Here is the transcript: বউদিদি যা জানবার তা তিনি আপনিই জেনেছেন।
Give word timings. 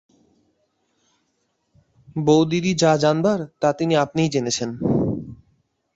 বউদিদি 2.17 2.71
যা 2.75 2.91
জানবার 2.97 3.39
তা 3.61 3.69
তিনি 3.73 3.93
আপনিই 3.95 4.29
জেনেছেন। 4.29 4.69